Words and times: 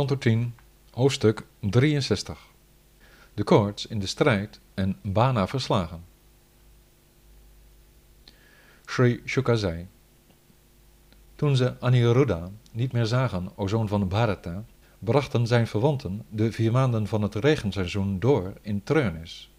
Kanto 0.00 0.18
10, 0.18 0.54
hoofdstuk 0.90 1.46
63. 1.58 2.38
De 3.34 3.44
koorts 3.44 3.86
in 3.86 3.98
de 3.98 4.06
strijd 4.06 4.60
en 4.74 4.96
Bana 5.02 5.46
verslagen. 5.46 6.04
Sri 8.84 9.22
Shuka 9.26 9.54
zei, 9.54 9.86
Toen 11.34 11.56
ze 11.56 11.80
Aniruddha 11.80 12.50
niet 12.72 12.92
meer 12.92 13.06
zagen, 13.06 13.50
o 13.54 13.66
zoon 13.66 13.88
van 13.88 14.08
Bharata, 14.08 14.64
brachten 14.98 15.46
zijn 15.46 15.66
verwanten 15.66 16.24
de 16.28 16.52
vier 16.52 16.72
maanden 16.72 17.06
van 17.06 17.22
het 17.22 17.34
regenseizoen 17.34 18.18
door 18.18 18.52
in 18.60 18.82
treurnis. 18.82 19.50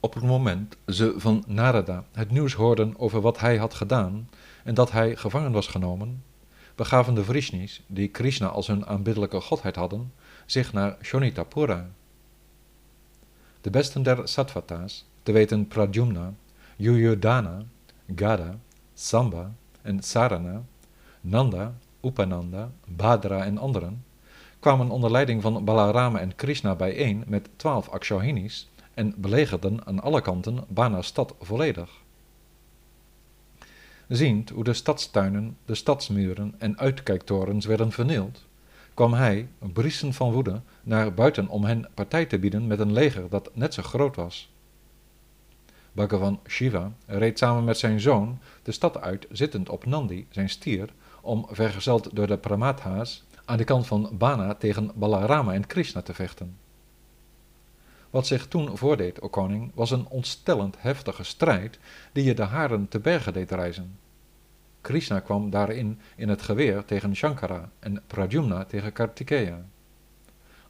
Op 0.00 0.14
het 0.14 0.24
moment 0.24 0.76
ze 0.86 1.14
van 1.16 1.44
Narada 1.46 2.04
het 2.12 2.30
nieuws 2.30 2.54
hoorden 2.54 2.98
over 2.98 3.20
wat 3.20 3.38
hij 3.38 3.56
had 3.56 3.74
gedaan 3.74 4.28
en 4.64 4.74
dat 4.74 4.90
hij 4.90 5.16
gevangen 5.16 5.52
was 5.52 5.66
genomen, 5.66 6.22
begaven 6.80 7.14
de 7.14 7.24
Vrishnis, 7.24 7.82
die 7.86 8.08
Krishna 8.08 8.46
als 8.46 8.66
hun 8.66 8.86
aanbiddelijke 8.86 9.40
godheid 9.40 9.76
hadden, 9.76 10.12
zich 10.46 10.72
naar 10.72 10.96
Shonitapura. 11.02 11.90
De 13.60 13.70
besten 13.70 14.02
der 14.02 14.28
Sattvata's, 14.28 15.04
te 15.22 15.32
weten 15.32 15.68
Pradyumna, 15.68 16.32
Yuyodhana, 16.76 17.62
Gada, 18.16 18.58
Samba 18.94 19.52
en 19.82 20.02
Sarana, 20.02 20.62
Nanda, 21.20 21.74
Upananda, 22.02 22.70
Bhadra 22.86 23.44
en 23.44 23.58
anderen, 23.58 24.04
kwamen 24.58 24.90
onder 24.90 25.10
leiding 25.10 25.42
van 25.42 25.64
Balarama 25.64 26.18
en 26.18 26.34
Krishna 26.34 26.74
bijeen 26.74 27.24
met 27.26 27.48
twaalf 27.56 27.88
Akshohinis 27.88 28.68
en 28.94 29.14
belegerden 29.16 29.86
aan 29.86 30.00
alle 30.02 30.20
kanten 30.20 30.64
Bana's 30.68 31.06
stad 31.06 31.34
volledig. 31.40 31.90
Ziend 34.10 34.50
hoe 34.50 34.64
de 34.64 34.72
stadstuinen, 34.72 35.56
de 35.64 35.74
stadsmuren 35.74 36.54
en 36.58 36.78
uitkijktorens 36.78 37.66
werden 37.66 37.92
vernield, 37.92 38.46
kwam 38.94 39.12
hij, 39.12 39.48
briesend 39.72 40.16
van 40.16 40.32
woede, 40.32 40.60
naar 40.82 41.14
buiten 41.14 41.48
om 41.48 41.64
hen 41.64 41.88
partij 41.94 42.26
te 42.26 42.38
bieden 42.38 42.66
met 42.66 42.78
een 42.78 42.92
leger 42.92 43.28
dat 43.28 43.50
net 43.54 43.74
zo 43.74 43.82
groot 43.82 44.16
was. 44.16 44.52
Bhagavan 45.92 46.40
Shiva 46.48 46.92
reed 47.06 47.38
samen 47.38 47.64
met 47.64 47.78
zijn 47.78 48.00
zoon 48.00 48.38
de 48.62 48.72
stad 48.72 49.00
uit, 49.00 49.26
zittend 49.30 49.68
op 49.68 49.86
Nandi, 49.86 50.26
zijn 50.30 50.48
stier, 50.48 50.88
om, 51.20 51.46
vergezeld 51.50 52.16
door 52.16 52.26
de 52.26 52.38
Pramatha's, 52.38 53.24
aan 53.44 53.58
de 53.58 53.64
kant 53.64 53.86
van 53.86 54.10
Bana 54.12 54.54
tegen 54.54 54.92
Balarama 54.94 55.52
en 55.52 55.66
Krishna 55.66 56.02
te 56.02 56.14
vechten. 56.14 56.56
Wat 58.10 58.26
zich 58.26 58.46
toen 58.46 58.76
voordeed, 58.76 59.20
o 59.20 59.28
koning, 59.28 59.70
was 59.74 59.90
een 59.90 60.06
ontstellend 60.08 60.76
heftige 60.78 61.24
strijd 61.24 61.78
die 62.12 62.24
je 62.24 62.34
de 62.34 62.42
haren 62.42 62.88
te 62.88 62.98
bergen 62.98 63.32
deed 63.32 63.50
reizen. 63.50 63.98
Krishna 64.80 65.20
kwam 65.20 65.50
daarin 65.50 66.00
in 66.16 66.28
het 66.28 66.42
geweer 66.42 66.84
tegen 66.84 67.16
Shankara 67.16 67.70
en 67.78 68.02
Pradyumna 68.06 68.64
tegen 68.64 68.92
Kartikeya. 68.92 69.64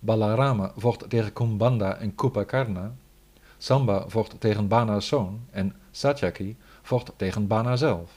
Balarama 0.00 0.72
vocht 0.77 1.11
tegen 1.11 1.33
Kumbanda 1.33 1.97
en 1.97 2.14
Kupakarna, 2.14 2.92
Samba 3.58 4.05
vocht 4.08 4.41
tegen 4.41 4.69
Bana's 4.69 5.06
zoon 5.06 5.41
en 5.50 5.75
Satyaki 5.91 6.56
vocht 6.83 7.12
tegen 7.17 7.47
Bana 7.47 7.77
zelf. 7.77 8.11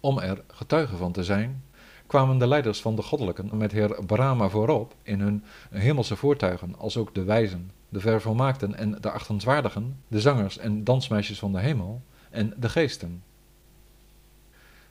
Om 0.00 0.18
er 0.18 0.42
getuige 0.48 0.96
van 0.96 1.12
te 1.12 1.24
zijn, 1.24 1.62
kwamen 2.06 2.38
de 2.38 2.46
leiders 2.46 2.80
van 2.80 2.96
de 2.96 3.02
goddelijken 3.02 3.56
met 3.56 3.72
heer 3.72 4.04
Brahma 4.06 4.48
voorop 4.48 4.94
in 5.02 5.20
hun 5.20 5.44
hemelse 5.70 6.16
voertuigen, 6.16 6.78
als 6.78 6.96
ook 6.96 7.14
de 7.14 7.24
wijzen, 7.24 7.70
de 7.88 8.00
vervolmaakten 8.00 8.74
en 8.74 8.96
de 9.00 9.10
achtenswaardigen, 9.10 10.00
de 10.08 10.20
zangers 10.20 10.58
en 10.58 10.84
dansmeisjes 10.84 11.38
van 11.38 11.52
de 11.52 11.60
hemel 11.60 12.02
en 12.30 12.54
de 12.56 12.68
geesten. 12.68 13.22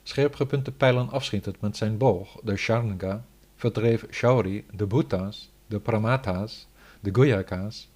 Scherpgepunte 0.06 0.72
pijlen 0.72 1.10
afschietend 1.10 1.60
met 1.60 1.76
zijn 1.76 1.98
boog, 1.98 2.40
de 2.42 2.56
Sharnga, 2.56 3.24
verdreef 3.56 4.06
Shauri 4.10 4.64
de 4.72 4.86
Bhuta's, 4.86 5.50
de 5.66 5.80
Pramata's, 5.80 6.68
de 7.00 7.10
Goyaka's, 7.12 7.88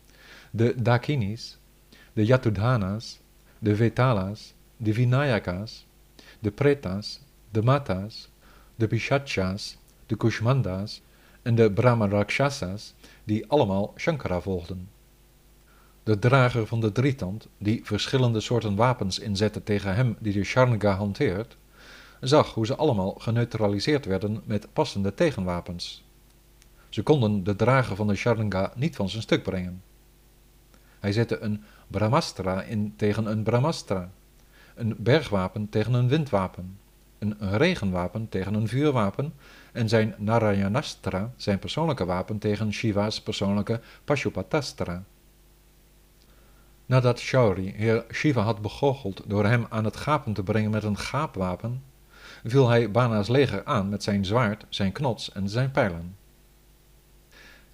de 0.50 0.82
Dakinis, 0.82 1.58
de 2.12 2.24
Yatudhanas, 2.24 3.20
de 3.58 3.76
Vetalas, 3.76 4.54
de 4.76 4.92
Vinayaka's, 4.92 5.86
de 6.38 6.50
Pretas, 6.50 7.20
de 7.50 7.62
Matas, 7.62 8.30
de 8.74 8.86
Pishachas, 8.86 9.78
de 10.06 10.16
Kushmandas 10.16 11.02
en 11.42 11.54
de 11.54 11.72
Brahmarakshasas, 11.72 12.94
die 13.24 13.46
allemaal 13.46 13.92
Shankara 13.96 14.40
volgden. 14.40 14.88
De 16.02 16.18
drager 16.18 16.66
van 16.66 16.80
de 16.80 16.92
drietand, 16.92 17.48
die 17.58 17.80
verschillende 17.84 18.40
soorten 18.40 18.76
wapens 18.76 19.18
inzette 19.18 19.62
tegen 19.62 19.94
hem 19.94 20.16
die 20.20 20.32
de 20.32 20.44
Sharnga 20.44 20.94
hanteert, 20.94 21.56
zag 22.20 22.54
hoe 22.54 22.66
ze 22.66 22.76
allemaal 22.76 23.14
geneutraliseerd 23.18 24.04
werden 24.04 24.42
met 24.44 24.72
passende 24.72 25.14
tegenwapens. 25.14 26.04
Ze 26.88 27.02
konden 27.02 27.44
de 27.44 27.56
drager 27.56 27.96
van 27.96 28.06
de 28.06 28.14
Sharnga 28.14 28.72
niet 28.74 28.96
van 28.96 29.08
zijn 29.08 29.22
stuk 29.22 29.42
brengen. 29.42 29.82
Hij 31.00 31.12
zette 31.12 31.38
een 31.38 31.64
Brahmastra 31.86 32.62
in 32.62 32.94
tegen 32.96 33.26
een 33.26 33.42
Brahmastra, 33.42 34.10
een 34.74 34.94
bergwapen 34.98 35.68
tegen 35.68 35.94
een 35.94 36.08
windwapen, 36.08 36.78
een 37.18 37.36
regenwapen 37.38 38.28
tegen 38.28 38.54
een 38.54 38.68
vuurwapen 38.68 39.34
en 39.72 39.88
zijn 39.88 40.14
Narayanastra, 40.18 41.32
zijn 41.36 41.58
persoonlijke 41.58 42.04
wapen 42.04 42.38
tegen 42.38 42.72
Shiva's 42.72 43.22
persoonlijke 43.22 43.80
Pashupatastra. 44.04 45.04
Nadat 46.86 47.18
Shauri 47.18 47.72
heer 47.76 48.04
Shiva 48.12 48.40
had 48.40 48.62
begoocheld 48.62 49.22
door 49.26 49.44
hem 49.44 49.66
aan 49.68 49.84
het 49.84 49.96
gapen 49.96 50.32
te 50.32 50.42
brengen 50.42 50.70
met 50.70 50.82
een 50.82 50.98
gaapwapen, 50.98 51.82
viel 52.44 52.68
hij 52.68 52.90
Bana's 52.90 53.28
leger 53.28 53.64
aan 53.64 53.88
met 53.88 54.02
zijn 54.02 54.24
zwaard, 54.24 54.64
zijn 54.68 54.92
knots 54.92 55.32
en 55.32 55.48
zijn 55.48 55.70
pijlen. 55.70 56.16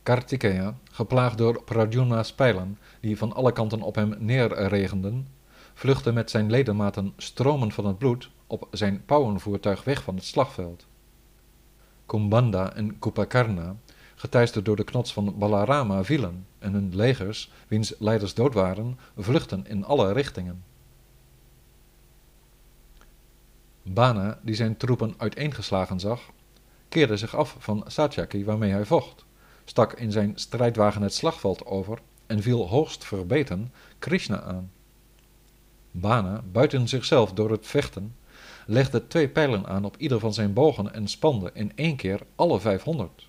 Kartikeya, 0.02 0.75
geplaagd 0.92 1.38
door 1.38 1.62
Pradyumna's 1.62 2.32
pijlen, 2.32 2.78
die 3.00 3.19
van 3.19 3.32
alle 3.32 3.52
kanten 3.52 3.82
op 3.82 3.94
hem 3.94 4.14
neerregenden, 4.19 5.28
vluchtte 5.75 6.12
met 6.12 6.30
zijn 6.30 6.50
ledematen 6.50 7.12
stromen 7.16 7.72
van 7.72 7.86
het 7.86 7.98
bloed 7.98 8.30
op 8.47 8.69
zijn 8.70 9.04
pauwenvoertuig 9.04 9.84
weg 9.84 10.02
van 10.02 10.14
het 10.14 10.25
slagveld. 10.25 10.86
Kumbanda 12.06 12.75
en 12.75 12.98
Kupakarna, 12.98 13.76
geteisterd 14.14 14.64
door 14.64 14.76
de 14.76 14.84
knots 14.84 15.12
van 15.12 15.38
Balarama, 15.38 16.04
vielen 16.04 16.46
en 16.58 16.72
hun 16.72 16.96
legers, 16.96 17.50
wiens 17.69 17.94
leiders 17.98 18.34
dood 18.34 18.54
waren, 18.54 18.98
vluchtten 19.16 19.66
in 19.66 19.84
alle 19.84 20.12
richtingen. 20.12 20.62
Bana, 23.87 24.39
die 24.43 24.55
zijn 24.55 24.77
troepen 24.77 25.15
uiteengeslagen 25.17 26.00
zag, 26.00 26.21
keerde 26.89 27.17
zich 27.17 27.37
af 27.37 27.56
van 27.59 27.84
Satyaki 27.87 28.45
waarmee 28.45 28.71
hij 28.71 28.84
vocht, 28.84 29.25
stak 29.65 29.93
in 29.93 30.12
zijn 30.12 30.33
strijdwagen 30.34 31.03
het 31.03 31.15
slagveld 31.15 31.67
over 31.67 31.99
en 32.27 32.43
viel 32.43 32.69
hoogst 32.69 33.05
verbeten 33.05 33.73
Krishna 33.99 34.43
aan. 34.43 34.71
Bana, 35.91 36.43
buiten 36.53 36.89
zichzelf 36.89 37.33
door 37.33 37.50
het 37.50 37.67
vechten, 37.67 38.17
legde 38.67 39.06
twee 39.06 39.28
pijlen 39.28 39.67
aan 39.67 39.84
op 39.84 39.97
ieder 39.97 40.21
van 40.21 40.34
zijn 40.34 40.53
bogen 40.53 40.94
en 40.94 41.09
spande 41.09 41.50
in 41.55 41.73
één 41.75 41.97
keer 41.97 42.21
alle 42.34 42.61
vijfhonderd. 42.61 43.28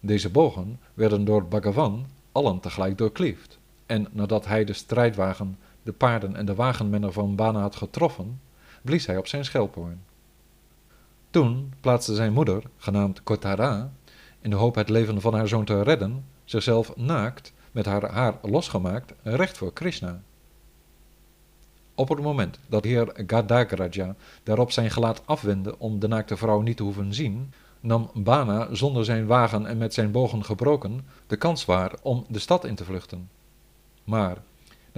Deze 0.00 0.30
bogen 0.30 0.80
werden 0.94 1.24
door 1.24 1.44
Bhagavan 1.44 2.06
allen 2.32 2.60
tegelijk 2.60 2.98
doorkliefd, 2.98 3.58
en 3.86 4.06
nadat 4.10 4.46
hij 4.46 4.64
de 4.64 4.72
strijdwagen, 4.72 5.58
de 5.82 5.92
paarden 5.92 6.36
en 6.36 6.46
de 6.46 6.54
wagenmenner 6.54 7.12
van 7.12 7.34
Bana 7.34 7.60
had 7.60 7.76
getroffen, 7.76 8.40
blies 8.82 9.06
hij 9.06 9.16
op 9.16 9.26
zijn 9.26 9.44
schelphoorn. 9.44 10.02
Toen 11.30 11.72
plaatste 11.80 12.14
zijn 12.14 12.32
moeder, 12.32 12.62
genaamd 12.76 13.22
Kotara, 13.22 13.92
in 14.40 14.50
de 14.50 14.56
hoop 14.56 14.74
het 14.74 14.88
leven 14.88 15.20
van 15.20 15.34
haar 15.34 15.48
zoon 15.48 15.64
te 15.64 15.82
redden, 15.82 16.24
zichzelf 16.44 16.96
naakt, 16.96 17.52
met 17.72 17.86
haar 17.86 18.10
haar 18.10 18.34
losgemaakt, 18.42 19.12
recht 19.22 19.58
voor 19.58 19.72
Krishna. 19.72 20.22
Op 21.94 22.08
het 22.08 22.20
moment 22.22 22.58
dat 22.66 22.84
heer 22.84 23.12
Gadagraja 23.26 24.16
daarop 24.42 24.70
zijn 24.70 24.90
gelaat 24.90 25.22
afwendde 25.24 25.78
om 25.78 25.98
de 25.98 26.08
naakte 26.08 26.36
vrouw 26.36 26.60
niet 26.60 26.76
te 26.76 26.82
hoeven 26.82 27.14
zien, 27.14 27.52
nam 27.80 28.10
Bana 28.14 28.74
zonder 28.74 29.04
zijn 29.04 29.26
wagen 29.26 29.66
en 29.66 29.78
met 29.78 29.94
zijn 29.94 30.10
bogen 30.10 30.44
gebroken 30.44 31.06
de 31.26 31.36
kans 31.36 31.64
waar 31.64 31.92
om 32.02 32.24
de 32.28 32.38
stad 32.38 32.64
in 32.64 32.74
te 32.74 32.84
vluchten. 32.84 33.30
Maar 34.04 34.36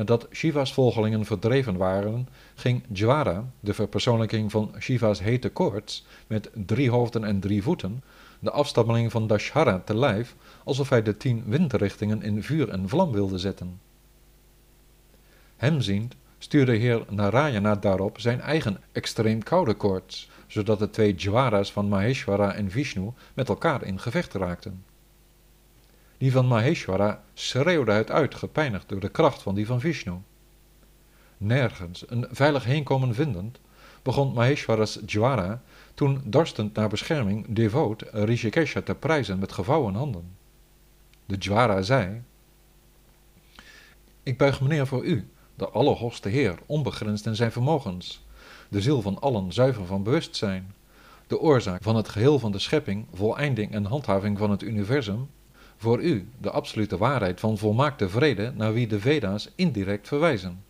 nadat 0.00 0.26
Shiva's 0.32 0.72
volgelingen 0.72 1.24
verdreven 1.24 1.76
waren, 1.76 2.28
ging 2.54 2.82
Jwara, 2.92 3.44
de 3.60 3.74
verpersoonlijking 3.74 4.50
van 4.50 4.74
Shiva's 4.78 5.20
hete 5.20 5.48
koorts, 5.48 6.06
met 6.26 6.50
drie 6.52 6.90
hoofden 6.90 7.24
en 7.24 7.40
drie 7.40 7.62
voeten, 7.62 8.02
de 8.38 8.50
afstammeling 8.50 9.10
van 9.10 9.26
Dashara 9.26 9.78
te 9.84 9.96
lijf, 9.96 10.36
alsof 10.64 10.88
hij 10.88 11.02
de 11.02 11.16
tien 11.16 11.42
windrichtingen 11.46 12.22
in 12.22 12.42
vuur 12.42 12.68
en 12.68 12.88
vlam 12.88 13.12
wilde 13.12 13.38
zetten. 13.38 13.80
Hem 15.56 15.80
ziend 15.80 16.16
stuurde 16.38 16.76
heer 16.76 17.04
Narayana 17.08 17.74
daarop 17.74 18.20
zijn 18.20 18.40
eigen 18.40 18.80
extreem 18.92 19.42
koude 19.42 19.74
koorts, 19.74 20.30
zodat 20.46 20.78
de 20.78 20.90
twee 20.90 21.14
Jwaras 21.14 21.72
van 21.72 21.88
Maheshwara 21.88 22.54
en 22.54 22.70
Vishnu 22.70 23.12
met 23.34 23.48
elkaar 23.48 23.84
in 23.84 23.98
gevecht 23.98 24.34
raakten. 24.34 24.84
Die 26.20 26.32
van 26.32 26.46
Maheshwara 26.46 27.22
schreeuwde 27.34 27.92
het 27.92 28.10
uit, 28.10 28.34
gepijnigd 28.34 28.88
door 28.88 29.00
de 29.00 29.08
kracht 29.08 29.42
van 29.42 29.54
die 29.54 29.66
van 29.66 29.80
Vishnu. 29.80 30.12
Nergens 31.36 32.04
een 32.08 32.26
veilig 32.30 32.64
heenkomen 32.64 33.14
vindend, 33.14 33.60
begon 34.02 34.32
Maheshwara's 34.32 34.98
Jwara 35.06 35.62
toen 35.94 36.22
dorstend 36.24 36.74
naar 36.74 36.88
bescherming 36.88 37.46
devoot 37.48 38.04
Rishikesha 38.12 38.80
te 38.80 38.94
prijzen 38.94 39.38
met 39.38 39.52
gevouwen 39.52 39.94
handen. 39.94 40.36
De 41.26 41.36
Jwara 41.36 41.82
zei, 41.82 42.22
Ik 44.22 44.38
buig 44.38 44.60
me 44.60 44.68
neer 44.68 44.86
voor 44.86 45.04
u, 45.04 45.28
de 45.54 45.68
Allerhoogste 45.68 46.28
Heer, 46.28 46.58
onbegrensd 46.66 47.26
in 47.26 47.36
zijn 47.36 47.52
vermogens, 47.52 48.24
de 48.68 48.80
ziel 48.80 49.02
van 49.02 49.20
allen 49.20 49.52
zuiver 49.52 49.86
van 49.86 50.02
bewustzijn, 50.02 50.74
de 51.26 51.38
oorzaak 51.38 51.82
van 51.82 51.96
het 51.96 52.08
geheel 52.08 52.38
van 52.38 52.52
de 52.52 52.58
schepping, 52.58 53.06
voleinding 53.12 53.72
en 53.72 53.84
handhaving 53.84 54.38
van 54.38 54.50
het 54.50 54.62
universum, 54.62 55.28
voor 55.80 56.02
u 56.02 56.28
de 56.38 56.50
absolute 56.50 56.96
waarheid 56.96 57.40
van 57.40 57.58
volmaakte 57.58 58.08
vrede 58.08 58.52
naar 58.56 58.72
wie 58.72 58.86
de 58.86 59.00
Veda's 59.00 59.50
indirect 59.54 60.08
verwijzen. 60.08 60.62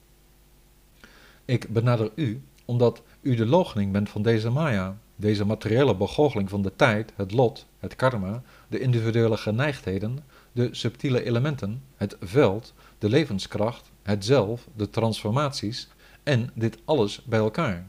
Ik 1.45 1.69
benader 1.69 2.11
u 2.15 2.43
omdat 2.65 3.03
u 3.21 3.35
de 3.35 3.47
loochening 3.47 3.93
bent 3.93 4.09
van 4.09 4.23
deze 4.23 4.51
Maya, 4.51 4.99
deze 5.17 5.45
materiële 5.45 5.97
begoocheling 5.97 6.49
van 6.49 6.63
de 6.63 6.73
tijd, 6.77 7.13
het 7.17 7.33
lot, 7.33 7.67
het 7.79 7.97
karma, 7.97 8.43
de 8.69 8.81
individuele 8.81 9.37
geneigdheden, 9.37 10.19
de 10.53 10.69
subtiele 10.71 11.25
elementen, 11.25 11.83
het 11.97 12.17
veld, 12.21 12.75
de 12.99 13.09
levenskracht, 13.09 13.91
het 14.03 14.25
zelf, 14.25 14.67
de 14.77 14.91
transformaties 14.91 15.89
en 16.23 16.51
dit 16.55 16.79
alles 16.85 17.23
bij 17.23 17.39
elkaar. 17.39 17.89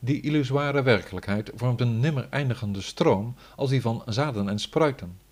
Die 0.00 0.20
illusoire 0.20 0.82
werkelijkheid 0.82 1.50
vormt 1.54 1.80
een 1.80 2.00
nimmer 2.00 2.26
eindigende 2.30 2.80
stroom 2.80 3.34
als 3.56 3.70
die 3.70 3.80
van 3.80 4.02
zaden 4.06 4.48
en 4.48 4.58
spruiten. 4.58 5.24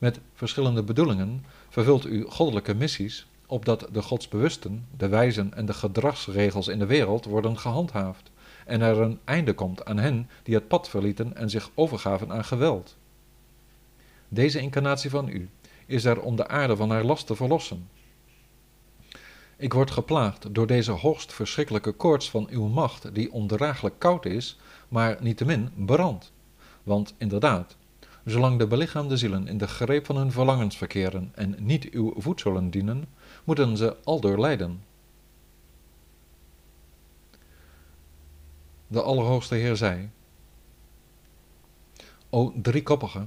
Met 0.00 0.20
verschillende 0.34 0.82
bedoelingen 0.82 1.44
vervult 1.68 2.06
u 2.06 2.24
goddelijke 2.28 2.74
missies, 2.74 3.26
opdat 3.46 3.88
de 3.92 4.02
godsbewusten, 4.02 4.86
de 4.96 5.08
wijzen 5.08 5.54
en 5.54 5.66
de 5.66 5.72
gedragsregels 5.72 6.68
in 6.68 6.78
de 6.78 6.86
wereld 6.86 7.24
worden 7.24 7.58
gehandhaafd, 7.58 8.30
en 8.66 8.80
er 8.80 8.98
een 9.00 9.18
einde 9.24 9.52
komt 9.52 9.84
aan 9.84 9.98
hen 9.98 10.28
die 10.42 10.54
het 10.54 10.68
pad 10.68 10.88
verlieten 10.88 11.36
en 11.36 11.50
zich 11.50 11.70
overgaven 11.74 12.32
aan 12.32 12.44
geweld. 12.44 12.96
Deze 14.28 14.60
incarnatie 14.60 15.10
van 15.10 15.28
u 15.28 15.50
is 15.86 16.04
er 16.04 16.20
om 16.20 16.36
de 16.36 16.48
aarde 16.48 16.76
van 16.76 16.90
haar 16.90 17.04
last 17.04 17.26
te 17.26 17.36
verlossen. 17.36 17.88
Ik 19.56 19.72
word 19.72 19.90
geplaagd 19.90 20.54
door 20.54 20.66
deze 20.66 20.92
hoogst 20.92 21.32
verschrikkelijke 21.32 21.92
koorts 21.92 22.30
van 22.30 22.46
uw 22.50 22.66
macht, 22.66 23.14
die 23.14 23.32
ondraaglijk 23.32 23.98
koud 23.98 24.24
is, 24.26 24.58
maar 24.88 25.16
niettemin 25.20 25.70
brandt. 25.76 26.32
Want 26.82 27.14
inderdaad, 27.18 27.76
zolang 28.24 28.58
de 28.58 28.66
belichaamde 28.66 29.16
zielen 29.16 29.48
in 29.48 29.58
de 29.58 29.66
greep 29.66 30.06
van 30.06 30.16
hun 30.16 30.32
verlangens 30.32 30.76
verkeren 30.76 31.32
en 31.34 31.56
niet 31.58 31.90
uw 31.90 32.14
voedselen 32.16 32.70
dienen, 32.70 33.04
moeten 33.44 33.76
ze 33.76 33.96
aldoor 34.04 34.40
lijden. 34.40 34.82
De 38.86 39.02
Allerhoogste 39.02 39.54
Heer 39.54 39.76
zei, 39.76 40.10
O 42.30 42.52
driekoppige, 42.62 43.26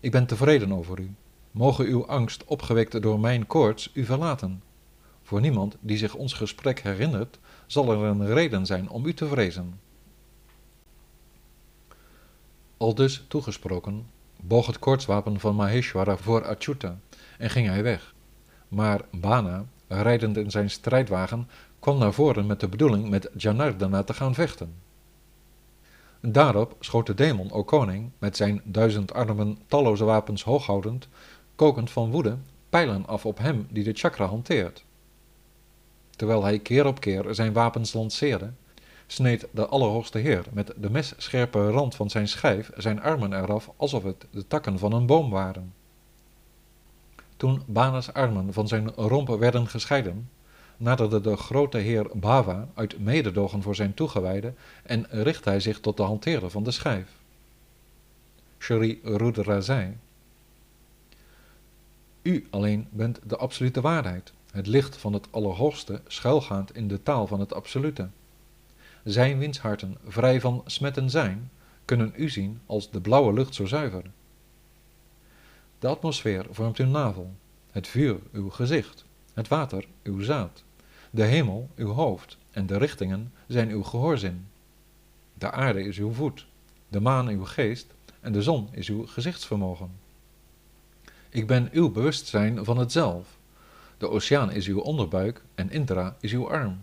ik 0.00 0.10
ben 0.10 0.26
tevreden 0.26 0.72
over 0.72 1.00
u. 1.00 1.14
Mogen 1.50 1.84
uw 1.86 2.06
angst, 2.06 2.44
opgewekt 2.44 3.02
door 3.02 3.20
mijn 3.20 3.46
koorts, 3.46 3.90
u 3.94 4.04
verlaten. 4.04 4.62
Voor 5.22 5.40
niemand 5.40 5.76
die 5.80 5.96
zich 5.96 6.14
ons 6.14 6.32
gesprek 6.32 6.80
herinnert, 6.80 7.38
zal 7.66 7.92
er 7.92 7.98
een 7.98 8.26
reden 8.26 8.66
zijn 8.66 8.88
om 8.88 9.06
u 9.06 9.14
te 9.14 9.26
vrezen. 9.26 9.80
Al 12.76 12.94
dus 12.94 13.24
toegesproken, 13.28 14.06
boog 14.46 14.66
het 14.66 14.78
koortswapen 14.78 15.40
van 15.40 15.54
Maheshwara 15.54 16.16
voor 16.16 16.46
Achyuta 16.46 16.98
en 17.38 17.50
ging 17.50 17.66
hij 17.66 17.82
weg. 17.82 18.14
Maar 18.68 19.00
Bana, 19.10 19.64
rijdend 19.88 20.36
in 20.36 20.50
zijn 20.50 20.70
strijdwagen, 20.70 21.48
kwam 21.78 21.98
naar 21.98 22.12
voren 22.12 22.46
met 22.46 22.60
de 22.60 22.68
bedoeling 22.68 23.08
met 23.08 23.30
Janardana 23.36 24.02
te 24.02 24.14
gaan 24.14 24.34
vechten. 24.34 24.74
Daarop 26.20 26.76
schoot 26.80 27.06
de 27.06 27.14
demon, 27.14 27.52
o 27.52 27.64
koning, 27.64 28.10
met 28.18 28.36
zijn 28.36 28.60
duizend 28.64 29.12
armen 29.12 29.58
talloze 29.66 30.04
wapens 30.04 30.42
hooghoudend, 30.42 31.08
kokend 31.54 31.90
van 31.90 32.10
woede, 32.10 32.36
pijlen 32.68 33.06
af 33.06 33.26
op 33.26 33.38
hem 33.38 33.66
die 33.70 33.84
de 33.84 33.92
chakra 33.92 34.26
hanteert. 34.26 34.84
Terwijl 36.10 36.44
hij 36.44 36.58
keer 36.58 36.86
op 36.86 37.00
keer 37.00 37.34
zijn 37.34 37.52
wapens 37.52 37.92
lanceerde, 37.92 38.52
sneed 39.14 39.46
de 39.50 39.66
Allerhoogste 39.66 40.18
Heer 40.18 40.44
met 40.52 40.72
de 40.76 40.90
messcherpe 40.90 41.70
rand 41.70 41.94
van 41.94 42.10
zijn 42.10 42.28
schijf 42.28 42.70
zijn 42.76 43.02
armen 43.02 43.32
eraf 43.32 43.70
alsof 43.76 44.02
het 44.02 44.26
de 44.30 44.46
takken 44.46 44.78
van 44.78 44.92
een 44.92 45.06
boom 45.06 45.30
waren. 45.30 45.72
Toen 47.36 47.62
Bana's 47.66 48.12
armen 48.12 48.52
van 48.52 48.68
zijn 48.68 48.90
romp 48.90 49.28
werden 49.28 49.66
gescheiden, 49.66 50.30
naderde 50.76 51.20
de 51.20 51.36
grote 51.36 51.78
heer 51.78 52.10
Bava 52.14 52.68
uit 52.74 52.98
mededogen 52.98 53.62
voor 53.62 53.74
zijn 53.74 53.94
toegewijde 53.94 54.52
en 54.82 55.06
richtte 55.10 55.48
hij 55.48 55.60
zich 55.60 55.80
tot 55.80 55.96
de 55.96 56.02
hanteerder 56.02 56.50
van 56.50 56.62
de 56.62 56.70
schijf. 56.70 57.08
Shri 58.58 59.00
Rudra 59.02 59.60
zei, 59.60 59.96
U 62.22 62.46
alleen 62.50 62.88
bent 62.90 63.20
de 63.24 63.36
absolute 63.36 63.80
waarheid, 63.80 64.32
het 64.50 64.66
licht 64.66 64.96
van 64.96 65.12
het 65.12 65.26
Allerhoogste 65.30 66.00
schuilgaand 66.06 66.76
in 66.76 66.88
de 66.88 67.02
taal 67.02 67.26
van 67.26 67.40
het 67.40 67.54
absolute. 67.54 68.08
Zijn 69.04 69.38
wiens 69.38 69.58
harten 69.58 69.96
vrij 70.06 70.40
van 70.40 70.62
smetten 70.66 71.10
zijn, 71.10 71.50
kunnen 71.84 72.12
u 72.16 72.28
zien 72.28 72.60
als 72.66 72.90
de 72.90 73.00
blauwe 73.00 73.32
lucht 73.32 73.54
zo 73.54 73.64
zuiver. 73.64 74.04
De 75.78 75.86
atmosfeer 75.86 76.46
vormt 76.50 76.78
uw 76.78 76.86
navel, 76.86 77.34
het 77.70 77.86
vuur 77.86 78.18
uw 78.32 78.50
gezicht, 78.50 79.04
het 79.34 79.48
water 79.48 79.84
uw 80.02 80.20
zaad, 80.20 80.64
de 81.10 81.24
hemel 81.24 81.68
uw 81.76 81.90
hoofd 81.90 82.38
en 82.50 82.66
de 82.66 82.78
richtingen 82.78 83.32
zijn 83.46 83.70
uw 83.70 83.82
gehoorzin. 83.82 84.46
De 85.34 85.50
aarde 85.50 85.82
is 85.82 85.98
uw 85.98 86.12
voet, 86.12 86.46
de 86.88 87.00
maan 87.00 87.28
uw 87.28 87.44
geest 87.44 87.86
en 88.20 88.32
de 88.32 88.42
zon 88.42 88.68
is 88.70 88.88
uw 88.88 89.06
gezichtsvermogen. 89.06 89.90
Ik 91.28 91.46
ben 91.46 91.68
uw 91.72 91.90
bewustzijn 91.90 92.64
van 92.64 92.78
het 92.78 92.92
zelf. 92.92 93.38
De 93.98 94.08
oceaan 94.08 94.52
is 94.52 94.66
uw 94.66 94.80
onderbuik 94.80 95.42
en 95.54 95.70
Indra 95.70 96.16
is 96.20 96.32
uw 96.32 96.50
arm. 96.50 96.78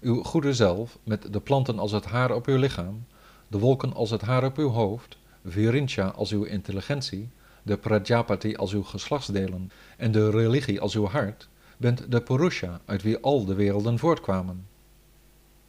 Uw 0.00 0.22
goede 0.22 0.54
zelf, 0.54 0.98
met 1.04 1.32
de 1.32 1.40
planten 1.40 1.78
als 1.78 1.92
het 1.92 2.04
haar 2.04 2.30
op 2.30 2.46
uw 2.46 2.56
lichaam, 2.56 3.06
de 3.48 3.58
wolken 3.58 3.94
als 3.94 4.10
het 4.10 4.20
haar 4.20 4.44
op 4.44 4.56
uw 4.56 4.68
hoofd, 4.68 5.18
Virincha 5.44 6.06
als 6.08 6.32
uw 6.32 6.42
intelligentie, 6.42 7.28
de 7.62 7.76
Prajapati 7.76 8.56
als 8.56 8.72
uw 8.72 8.82
geslachtsdelen 8.82 9.70
en 9.96 10.12
de 10.12 10.30
religie 10.30 10.80
als 10.80 10.94
uw 10.94 11.06
hart, 11.06 11.48
bent 11.76 12.12
de 12.12 12.20
Purusha 12.20 12.80
uit 12.84 13.02
wie 13.02 13.18
al 13.18 13.44
de 13.44 13.54
werelden 13.54 13.98
voortkwamen. 13.98 14.66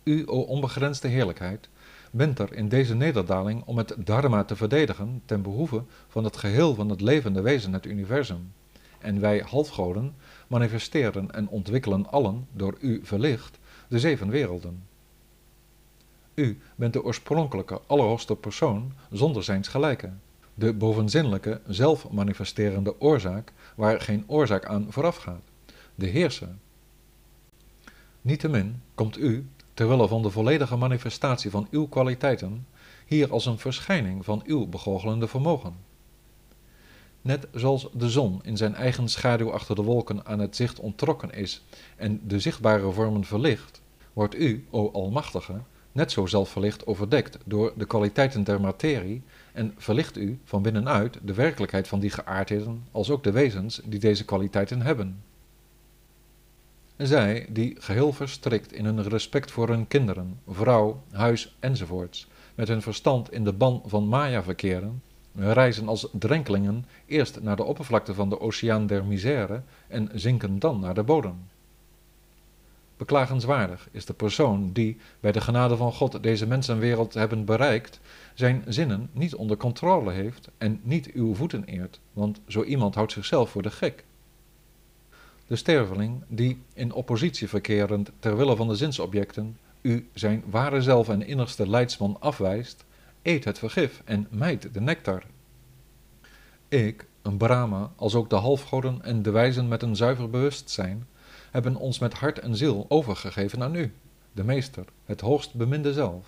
U, 0.04 0.24
o 0.28 0.40
onbegrensde 0.40 1.08
heerlijkheid, 1.08 1.70
bent 2.12 2.40
er 2.40 2.54
in 2.54 2.70
deze 2.70 2.96
nederdaling 2.96 3.64
om 3.66 3.78
het 3.78 3.96
dharma 3.98 4.44
te 4.44 4.56
verdedigen 4.56 5.22
ten 5.26 5.42
behoeve 5.42 5.84
van 6.08 6.24
het 6.24 6.38
geheel 6.38 6.76
van 6.76 6.90
het 6.90 7.02
levende 7.02 7.42
wezen, 7.42 7.74
het 7.74 7.86
universum. 7.86 8.54
En 9.00 9.20
wij 9.20 9.44
halfgoden 9.46 10.16
manifesteren 10.48 11.32
en 11.32 11.48
ontwikkelen 11.48 12.10
allen, 12.12 12.48
door 12.52 12.78
u 12.80 13.00
verlicht, 13.04 13.60
de 13.90 14.00
zeven 14.00 14.30
werelden. 14.30 14.84
U 16.34 16.60
bent 16.76 16.94
de 16.94 17.04
oorspronkelijke, 17.04 17.82
allerhoogste 17.88 18.36
persoon 18.36 18.94
zonder 19.12 19.44
zijns 19.44 19.68
gelijke, 19.68 20.12
de 20.54 20.74
bovenzinnelijke, 20.74 21.62
zelfmanifesterende 21.68 23.02
oorzaak 23.02 23.54
waar 23.76 24.02
geen 24.02 24.24
oorzaak 24.28 24.66
aan 24.66 24.88
voorafgaat 24.90 25.42
de 25.96 26.08
heerser. 26.08 26.56
Niettemin 28.22 28.82
komt 28.96 29.18
u, 29.18 29.48
terwille 29.74 30.08
van 30.08 30.22
de 30.22 30.30
volledige 30.30 30.76
manifestatie 30.76 31.52
van 31.52 31.68
uw 31.72 31.88
kwaliteiten, 31.88 32.68
hier 33.06 33.32
als 33.32 33.46
een 33.46 33.58
verschijning 33.58 34.26
van 34.26 34.42
uw 34.46 34.68
begoochelende 34.68 35.28
vermogen. 35.28 35.76
Net 37.22 37.48
zoals 37.54 37.88
de 37.94 38.10
zon 38.10 38.40
in 38.44 38.58
zijn 38.58 38.76
eigen 38.76 39.10
schaduw 39.10 39.52
achter 39.52 39.76
de 39.76 39.82
wolken 39.82 40.26
aan 40.26 40.40
het 40.40 40.56
zicht 40.56 40.80
ontrokken 40.80 41.32
is 41.32 41.64
en 41.96 42.22
de 42.28 42.40
zichtbare 42.40 42.92
vormen 42.92 43.24
verlicht, 43.24 43.82
wordt 44.14 44.36
u, 44.36 44.66
o 44.70 44.92
Almachtige, 44.92 45.62
net 45.92 46.12
zo 46.12 46.26
zelfverlicht 46.26 46.88
overdekt 46.88 47.38
door 47.46 47.74
de 47.76 47.86
kwaliteiten 47.86 48.44
der 48.44 48.62
materie 48.62 49.22
en 49.54 49.74
verlicht 49.78 50.18
u 50.18 50.40
van 50.44 50.62
binnenuit 50.62 51.20
de 51.24 51.34
werkelijkheid 51.34 51.88
van 51.88 52.00
die 52.00 52.10
geaardheden 52.10 52.84
als 52.92 53.10
ook 53.10 53.24
de 53.24 53.32
wezens 53.32 53.82
die 53.86 54.00
deze 54.00 54.26
kwaliteiten 54.26 54.82
hebben. 54.82 55.24
Zij, 56.98 57.48
die 57.50 57.76
geheel 57.80 58.14
verstrikt 58.14 58.74
in 58.74 58.86
hun 58.86 59.04
respect 59.04 59.52
voor 59.52 59.68
hun 59.68 59.88
kinderen, 59.88 60.40
vrouw, 60.48 61.04
huis 61.12 61.56
enzovoorts, 61.60 62.28
met 62.56 62.68
hun 62.68 62.82
verstand 62.82 63.32
in 63.32 63.44
de 63.44 63.54
ban 63.54 63.84
van 63.86 64.08
Maya 64.08 64.44
verkeren, 64.44 65.02
reizen 65.36 65.88
als 65.88 66.08
drenkelingen 66.12 66.86
eerst 67.06 67.42
naar 67.42 67.56
de 67.56 67.64
oppervlakte 67.64 68.14
van 68.14 68.30
de 68.30 68.40
oceaan 68.40 68.88
der 68.88 69.06
misère 69.06 69.62
en 69.88 70.10
zinken 70.14 70.60
dan 70.60 70.80
naar 70.80 70.94
de 70.94 71.04
bodem. 71.04 71.36
Beklagenswaardig 72.98 73.88
is 73.92 74.06
de 74.06 74.14
persoon 74.14 74.72
die, 74.72 74.98
bij 75.20 75.32
de 75.32 75.42
genade 75.42 75.78
van 75.78 75.94
God 75.94 76.24
deze 76.24 76.48
mensenwereld 76.48 77.14
hebben 77.14 77.46
bereikt, 77.46 78.00
zijn 78.34 78.64
zinnen 78.68 79.10
niet 79.12 79.36
onder 79.36 79.58
controle 79.58 80.12
heeft 80.12 80.50
en 80.58 80.80
niet 80.84 81.12
uw 81.12 81.36
voeten 81.36 81.64
eert, 81.64 82.00
want 82.14 82.42
zo 82.48 82.64
iemand 82.64 82.96
houdt 82.96 83.12
zichzelf 83.12 83.50
voor 83.50 83.62
de 83.62 83.72
gek 83.72 84.04
de 85.50 85.56
sterveling 85.56 86.24
die, 86.28 86.62
in 86.74 86.94
oppositie 86.94 87.48
verkerend 87.48 88.12
ter 88.20 88.38
wille 88.38 88.56
van 88.56 88.68
de 88.68 88.76
zinsobjecten, 88.76 89.58
u 89.82 90.10
zijn 90.14 90.44
ware 90.50 90.82
zelf 90.82 91.10
en 91.10 91.28
innigste 91.28 91.70
leidsman 91.70 92.18
afwijst, 92.20 92.86
eet 93.22 93.44
het 93.44 93.60
vergif 93.60 94.02
en 94.06 94.28
mijt 94.30 94.74
de 94.74 94.82
nectar. 94.82 95.24
Ik, 96.68 97.08
een 97.22 97.38
Brahma, 97.38 97.92
als 97.96 98.16
ook 98.16 98.30
de 98.30 98.36
halfgoden 98.36 99.02
en 99.02 99.22
de 99.22 99.32
wijzen 99.32 99.68
met 99.68 99.82
een 99.82 99.96
zuiver 99.96 100.30
bewustzijn, 100.30 101.08
hebben 101.52 101.76
ons 101.76 102.00
met 102.00 102.14
hart 102.14 102.40
en 102.40 102.56
ziel 102.56 102.86
overgegeven 102.90 103.64
aan 103.64 103.76
u, 103.76 103.94
de 104.32 104.44
Meester, 104.44 104.86
het 105.06 105.22
hoogst 105.22 105.54
beminde 105.54 105.94
zelf. 105.94 106.28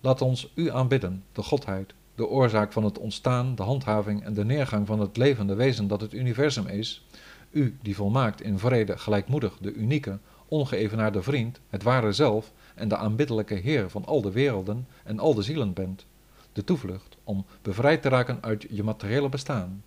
Laat 0.00 0.22
ons 0.22 0.52
u 0.54 0.70
aanbidden, 0.70 1.24
de 1.32 1.42
Godheid, 1.42 1.94
de 2.14 2.26
oorzaak 2.26 2.72
van 2.72 2.84
het 2.84 2.98
ontstaan, 2.98 3.54
de 3.54 3.62
handhaving 3.62 4.24
en 4.24 4.34
de 4.34 4.44
neergang 4.44 4.86
van 4.86 5.00
het 5.00 5.16
levende 5.16 5.54
wezen 5.54 5.88
dat 5.88 6.00
het 6.00 6.12
universum 6.12 6.66
is, 6.66 7.06
u 7.50 7.76
die 7.82 7.96
volmaakt 7.96 8.40
in 8.40 8.58
vrede 8.58 8.98
gelijkmoedig 8.98 9.56
de 9.60 9.72
unieke, 9.72 10.18
ongeëvenaarde 10.48 11.22
vriend, 11.22 11.60
het 11.68 11.82
ware 11.82 12.12
zelf 12.12 12.52
en 12.78 12.88
de 12.88 12.96
aanbiddelijke 12.96 13.54
Heer 13.54 13.90
van 13.90 14.04
al 14.04 14.22
de 14.22 14.32
werelden 14.32 14.86
en 15.04 15.18
al 15.18 15.34
de 15.34 15.42
zielen 15.42 15.72
bent, 15.72 16.06
de 16.52 16.64
toevlucht 16.64 17.16
om 17.24 17.44
bevrijd 17.62 18.02
te 18.02 18.08
raken 18.08 18.38
uit 18.40 18.66
je 18.70 18.82
materiële 18.82 19.28
bestaan. 19.28 19.82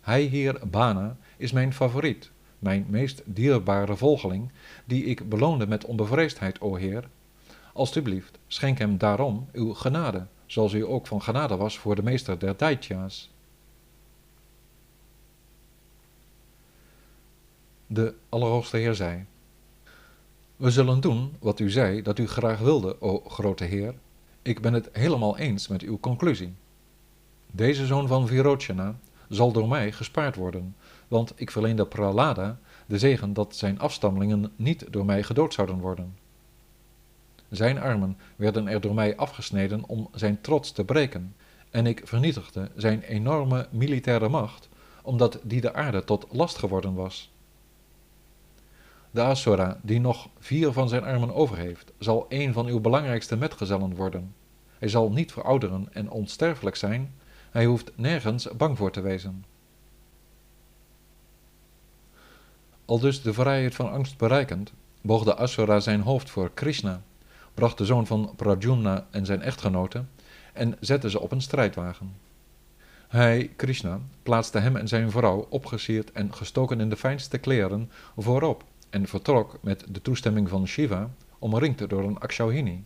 Hij 0.00 0.22
hier, 0.22 0.60
Bana, 0.70 1.16
is 1.36 1.52
mijn 1.52 1.72
favoriet, 1.72 2.30
mijn 2.58 2.86
meest 2.88 3.22
dierbare 3.24 3.96
volgeling, 3.96 4.50
die 4.84 5.04
ik 5.04 5.28
beloonde 5.28 5.66
met 5.66 5.84
onbevreesdheid, 5.84 6.60
o 6.60 6.74
Heer. 6.74 7.08
Alsjeblieft, 7.72 8.38
schenk 8.46 8.78
hem 8.78 8.98
daarom 8.98 9.48
uw 9.52 9.74
genade, 9.74 10.26
zoals 10.46 10.72
u 10.72 10.86
ook 10.86 11.06
van 11.06 11.22
genade 11.22 11.56
was 11.56 11.78
voor 11.78 11.94
de 11.94 12.02
meester 12.02 12.38
der 12.38 12.56
Daitya's. 12.56 13.30
De 17.86 18.14
Allerhoogste 18.28 18.76
Heer 18.76 18.94
zei, 18.94 19.24
We 20.56 20.70
zullen 20.70 21.00
doen 21.00 21.36
wat 21.38 21.60
u 21.60 21.70
zei 21.70 22.02
dat 22.02 22.18
u 22.18 22.28
graag 22.28 22.58
wilde, 22.58 23.00
o 23.00 23.22
grote 23.28 23.64
Heer. 23.64 23.94
Ik 24.42 24.60
ben 24.60 24.72
het 24.72 24.88
helemaal 24.92 25.38
eens 25.38 25.68
met 25.68 25.82
uw 25.82 26.00
conclusie. 26.00 26.54
Deze 27.52 27.86
zoon 27.86 28.08
van 28.08 28.26
Virochana 28.26 28.98
zal 29.28 29.52
door 29.52 29.68
mij 29.68 29.92
gespaard 29.92 30.36
worden, 30.36 30.76
want 31.08 31.32
ik 31.36 31.50
verleende 31.50 31.86
Pralada 31.86 32.58
de 32.86 32.98
zegen 32.98 33.32
dat 33.32 33.56
zijn 33.56 33.78
afstammelingen 33.78 34.52
niet 34.56 34.86
door 34.90 35.04
mij 35.04 35.22
gedood 35.22 35.54
zouden 35.54 35.78
worden. 35.78 36.16
Zijn 37.48 37.78
armen 37.78 38.18
werden 38.36 38.68
er 38.68 38.80
door 38.80 38.94
mij 38.94 39.16
afgesneden 39.16 39.88
om 39.88 40.08
zijn 40.14 40.40
trots 40.40 40.72
te 40.72 40.84
breken, 40.84 41.34
en 41.70 41.86
ik 41.86 42.02
vernietigde 42.04 42.70
zijn 42.76 43.02
enorme 43.02 43.68
militaire 43.70 44.28
macht, 44.28 44.68
omdat 45.02 45.38
die 45.42 45.60
de 45.60 45.74
aarde 45.74 46.04
tot 46.04 46.26
last 46.30 46.58
geworden 46.58 46.94
was. 46.94 47.34
De 49.16 49.22
Asura, 49.22 49.78
die 49.82 50.00
nog 50.00 50.28
vier 50.38 50.72
van 50.72 50.88
zijn 50.88 51.04
armen 51.04 51.34
over 51.34 51.56
heeft, 51.56 51.92
zal 51.98 52.26
een 52.28 52.52
van 52.52 52.66
uw 52.66 52.80
belangrijkste 52.80 53.36
metgezellen 53.36 53.94
worden. 53.94 54.34
Hij 54.78 54.88
zal 54.88 55.10
niet 55.10 55.32
verouderen 55.32 55.88
en 55.92 56.10
onsterfelijk 56.10 56.76
zijn, 56.76 57.14
hij 57.50 57.64
hoeft 57.64 57.90
nergens 57.94 58.48
bang 58.56 58.76
voor 58.76 58.90
te 58.90 59.00
wezen. 59.00 59.44
Al 62.84 62.98
dus 62.98 63.22
de 63.22 63.32
vrijheid 63.32 63.74
van 63.74 63.90
angst 63.90 64.18
bereikend, 64.18 64.72
boog 65.00 65.24
de 65.24 65.36
Asura 65.36 65.80
zijn 65.80 66.00
hoofd 66.00 66.30
voor 66.30 66.50
Krishna, 66.54 67.02
bracht 67.54 67.78
de 67.78 67.84
zoon 67.84 68.06
van 68.06 68.32
Pradyumna 68.36 69.06
en 69.10 69.26
zijn 69.26 69.42
echtgenote 69.42 70.04
en 70.52 70.76
zette 70.80 71.10
ze 71.10 71.20
op 71.20 71.32
een 71.32 71.42
strijdwagen. 71.42 72.14
Hij, 73.08 73.50
Krishna, 73.56 74.00
plaatste 74.22 74.58
hem 74.58 74.76
en 74.76 74.88
zijn 74.88 75.10
vrouw, 75.10 75.46
opgesierd 75.48 76.12
en 76.12 76.34
gestoken 76.34 76.80
in 76.80 76.88
de 76.88 76.96
fijnste 76.96 77.38
kleren, 77.38 77.90
voorop 78.16 78.64
en 78.90 79.08
vertrok 79.08 79.58
met 79.60 79.84
de 79.88 80.02
toestemming 80.02 80.48
van 80.48 80.66
Shiva, 80.66 81.10
omringd 81.38 81.88
door 81.88 82.04
een 82.04 82.18
Akshauhini. 82.18 82.84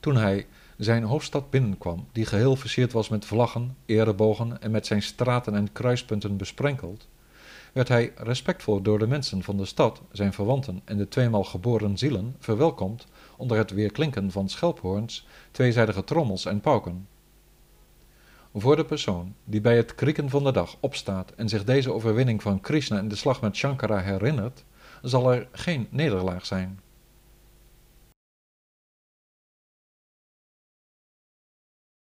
Toen 0.00 0.16
hij 0.16 0.46
zijn 0.76 1.02
hoofdstad 1.02 1.50
binnenkwam, 1.50 2.06
die 2.12 2.26
geheel 2.26 2.56
versierd 2.56 2.92
was 2.92 3.08
met 3.08 3.24
vlaggen, 3.24 3.76
erebogen 3.86 4.62
en 4.62 4.70
met 4.70 4.86
zijn 4.86 5.02
straten 5.02 5.54
en 5.54 5.72
kruispunten 5.72 6.36
besprenkeld, 6.36 7.08
werd 7.72 7.88
hij 7.88 8.12
respectvol 8.16 8.82
door 8.82 8.98
de 8.98 9.06
mensen 9.06 9.42
van 9.42 9.56
de 9.56 9.64
stad, 9.64 10.02
zijn 10.12 10.32
verwanten 10.32 10.80
en 10.84 10.96
de 10.96 11.08
tweemaal 11.08 11.44
geboren 11.44 11.98
zielen 11.98 12.36
verwelkomd 12.38 13.06
onder 13.36 13.56
het 13.56 13.70
weerklinken 13.70 14.30
van 14.30 14.48
schelphoorns, 14.48 15.26
tweezijdige 15.50 16.04
trommels 16.04 16.44
en 16.44 16.60
pauken. 16.60 17.08
Voor 18.56 18.76
de 18.76 18.84
persoon 18.84 19.34
die 19.44 19.60
bij 19.60 19.76
het 19.76 19.94
krieken 19.94 20.30
van 20.30 20.44
de 20.44 20.52
dag 20.52 20.76
opstaat 20.80 21.32
en 21.36 21.48
zich 21.48 21.64
deze 21.64 21.92
overwinning 21.92 22.42
van 22.42 22.60
Krishna 22.60 22.98
in 22.98 23.08
de 23.08 23.16
slag 23.16 23.40
met 23.40 23.56
Shankara 23.56 23.98
herinnert, 23.98 24.64
zal 25.02 25.32
er 25.32 25.48
geen 25.52 25.86
nederlaag 25.90 26.46
zijn. 26.46 26.80